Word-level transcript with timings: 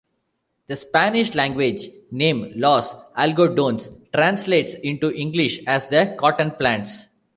The 0.65 0.75
Spanish-language 0.77 1.91
name 2.09 2.53
"Los 2.55 2.91
Algodones" 3.15 3.91
translates 4.15 4.73
into 4.73 5.11
English 5.13 5.59
as 5.67 5.85
"the 5.89 6.15
cotton 6.19 6.49
plants". 6.49 7.05